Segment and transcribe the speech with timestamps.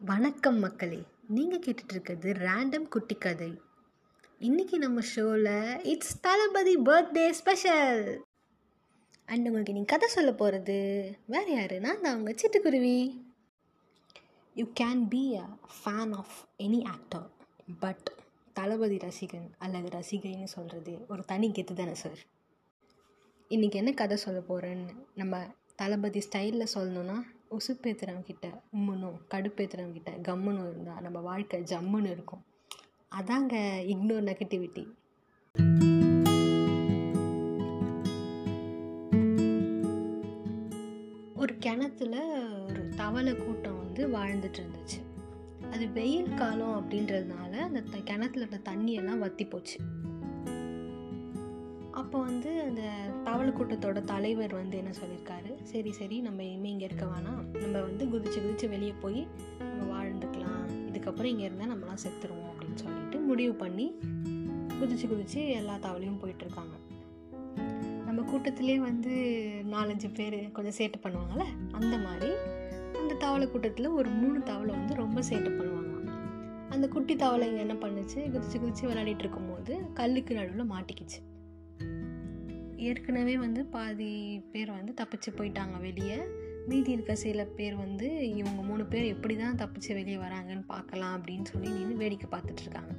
[0.00, 3.48] வணக்கம் மக்களே நீங்கள் கேட்டுட்ருக்கிறது ரேண்டம் குட்டி கதை.
[4.40, 8.20] இன்றைக்கி நம்ம ஷோவில் it's Thalapathy birthday special
[9.24, 10.76] and உங்களுக்கு நீங்கள் கதை சொல்ல போகிறது
[11.26, 11.80] வேறு யார்?
[11.80, 13.20] நான் தான் அவங்க சிட்டுக்குருவி.
[14.56, 17.26] You can be a fan of any actor
[17.80, 18.10] but
[18.52, 22.18] Thalapathy ரசிகன் அல்லது ரசிகைன்னு சொல்கிறது ஒரு தனி கெத்து தானே சார்
[23.50, 25.46] இன்றைக்கி என்ன கதை சொல்ல போகிறேன்னு நம்ம
[25.76, 28.46] தளபதி ஸ்டைலில் சொல்லணுன்னா உசுப்பேத்துறவங்கிட்ட
[28.76, 32.44] உம்முனும் கடுப்பேத்துறவங்கிட்ட கம்முன்னு இருந்தால் நம்ம வாழ்க்கை ஜம்முன்னு இருக்கும்.
[33.20, 33.54] அதாங்க
[33.86, 34.86] இக்னோர் நெகட்டிவிட்டி
[41.36, 42.14] ஒரு கிணத்துல
[42.68, 45.00] ஒரு தவளை கூட்டம் வந்து வாழ்ந்துட்டு இருந்துச்சு.
[45.72, 49.78] அது வெயில் காலம் அப்படின்றதுனால அந்த த- கிணத்துல இருந்த தண்ணியெல்லாம் வத்தி போச்சு
[52.00, 52.82] அப்போ வந்து அந்த
[53.26, 57.40] தவளை கூட்டத்தோட தலைவர் வந்து என்ன சொல்லியிருக்காரு சரி சரி நம்ம இனிமேல் இங்கே இருக்க வேணாம்.
[57.62, 59.20] நம்ம வந்து குதிச்சு குதிச்சு வெளியே போய்
[59.58, 60.64] நம்ம வாழ்ந்துக்கலாம்.
[60.88, 63.86] இதுக்கப்புறம் இங்கே இருந்தால் நம்மளாம் செத்துருவோம் அப்படின்னு சொல்லிட்டு முடிவு பண்ணி
[64.80, 66.74] குதிச்சு குதிச்சு எல்லா தவளையும் போயிட்டுருக்காங்க.
[68.06, 69.14] நம்ம கூட்டத்திலே வந்து
[69.74, 72.32] நாலஞ்சு பேர் கொஞ்சம் சேட்டை பண்ணுவாங்கள்ல அந்த மாதிரி
[73.00, 75.94] அந்த தவளை கூட்டத்தில் ஒரு மூணு தவளை வந்து ரொம்ப சேட்டை பண்ணுவாங்க.
[76.74, 78.20] அந்த குட்டி தவளை என்ன பண்ணுச்சு?
[78.34, 81.18] குதிச்சு குதிச்சு விளையாடிட்டு இருக்கும்போது கல்லுக்கு நடுவில் மாட்டிக்கிச்சு.
[82.78, 86.18] ஏற்கனவே வந்து பாதி பேர் வந்து தப்பிச்சு போயிட்டாங்க வெளியே.
[86.66, 91.44] மீதி இருக்க சில பேர் வந்து இவங்க மூணு பேர் எப்படி தான் தப்பிச்சு வெளியே வராங்கன்னு பார்க்கலாம் அப்படின்னு
[91.44, 92.94] சொல்லி நின்று வேடிக்கை பார்த்துட்ருக்காங்க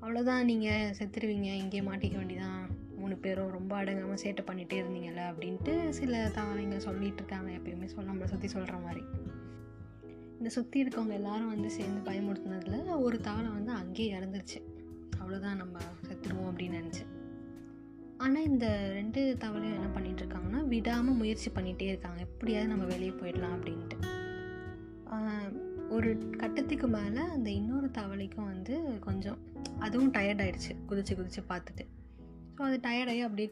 [0.00, 2.66] அவ்வளோதான் நீங்கள் செத்துருவீங்க இங்கே மாட்டிக்க வேண்டியதான்
[2.96, 8.24] மூணு பேரும் ரொம்ப அடங்காமல் சேட்டை பண்ணிகிட்டே இருந்தீங்கல்ல அப்படின்ட்டு சில தவறைங்க சொல்லிகிட்டு இருக்காங்க எப்பயுமே சொல்ல நம்மளை
[8.24, 9.04] சுற்றி சொல்கிற மாதிரி.
[10.38, 14.60] இந்த சுற்றி இருக்கவங்க எல்லாரும் வந்து சேர்ந்து பயமுறுத்துனதில் ஒரு தவளை வந்து அங்கேயே இறந்துருச்சு.
[15.18, 17.21] அவ்வளோதான் நம்ம செத்துருவோம் அப்படின்னு நினச்சி.
[18.24, 18.66] ஆனால் இந்த
[18.98, 22.20] ரெண்டு தவளையும் என்ன பண்ணிட்டு இருக்காங்கன்னா விடாமல் முயற்சி பண்ணிகிட்டே இருக்காங்க.
[22.20, 23.98] எப்படியாவது நம்ம வெளியே போயிடலாம் அப்படின்ட்டு.
[25.88, 26.10] ஒரு
[26.42, 29.40] கட்டத்துக்கு மேலே அந்த இன்னொரு தவளைக்கும் வந்து கொஞ்சம்
[29.78, 31.84] அதுவும் டயர்ட் ஆயிடுச்சு குதிச்சு குதிச்சு பார்த்துட்டு.
[32.56, 33.48] ஸோ அது டயர்டாகி அப்படியே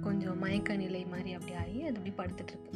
[0.00, 2.72] கொஞ்சம் மயக்க நிலை மாதிரி அப்படி ஆகி அது அப்படி படுத்துட்ருக்கு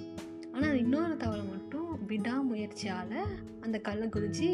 [0.55, 3.17] ஆனால் ஆனால் இன்னொரு தவளை மட்டும் விடாமுயற்சியால்
[3.61, 4.49] அந்த கல்லை குதிச்சு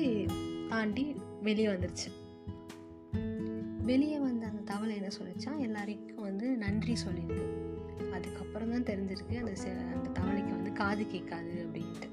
[0.69, 1.05] தாண்டி
[1.43, 2.09] வெளியே வந்துருச்சு.
[3.89, 5.59] வெளியே வந்த அந்த தவளை என்ன சொல்லிச்சா?
[5.59, 7.45] எல்லாருக்கும் வந்து நன்றி சொல்லியிருக்கு
[8.13, 12.09] அதுக்கப்புறம் தான் தெரிஞ்சிருக்கு அந்த செ- அந்த தவளைக்கு வந்து காது கேட்காது அப்படின்ட்டு.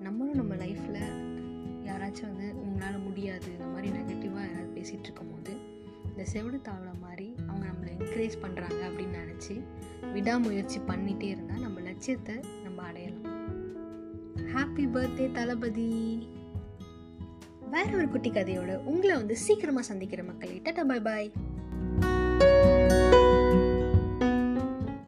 [0.00, 1.00] நம்மளும் நம்ம லைஃப்பில்
[1.84, 5.52] யாராச்சும் வந்து உங்களால் முடியாது இந்த மாதிரி நெகட்டிவாக யாராவது பேசிகிட்டு இருக்கும்போது
[6.04, 9.62] இந்த செவிடு தவளை மாதிரி அவங்க நம்மளை என்கரேஜ் பண்ணுறாங்க அப்படின்னு நினச்சி
[10.12, 13.30] விடாமுயற்சி பண்ணிகிட்டே இருந்தால் நம்ம லட்சியத்தை நம்ம அடையலாம்.
[14.36, 15.90] Happy birthday Thalapathy!
[17.72, 21.28] வேற ஒரு குட்டி கதையோட உங்களை வந்து சீக்கிரமாக சந்திக்கிற மக்கள்கிட்ட டபுள் பாய்